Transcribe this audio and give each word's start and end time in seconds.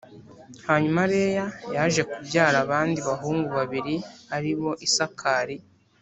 hanyuma 0.67 1.01
leya 1.13 1.45
yaje 1.75 2.01
kubyara 2.11 2.57
abandi 2.65 2.99
bahungu 3.07 3.49
babiri 3.59 3.95
ari 4.35 4.51
bo 4.59 4.71
isakari 4.87 5.55